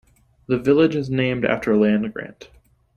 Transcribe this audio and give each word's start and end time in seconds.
The 0.47 0.57
village 0.57 0.95
is 0.95 1.11
named 1.11 1.45
after 1.45 1.71
a 1.73 1.77
land 1.79 2.11
grant. 2.11 2.49